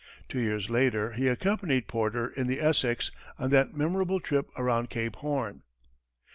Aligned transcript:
Two 0.27 0.39
years 0.39 0.67
later, 0.67 1.11
he 1.11 1.27
accompanied 1.27 1.87
Porter 1.87 2.27
in 2.29 2.47
the 2.47 2.59
Essex 2.59 3.11
on 3.37 3.51
that 3.51 3.75
memorable 3.75 4.19
trip 4.19 4.49
around 4.57 4.89
Cape 4.89 5.17
Horn. 5.17 5.61